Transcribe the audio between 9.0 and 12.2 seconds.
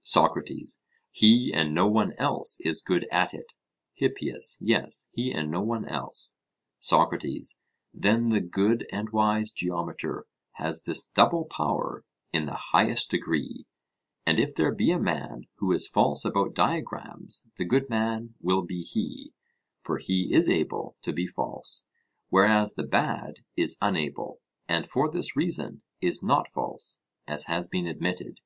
wise geometer has this double power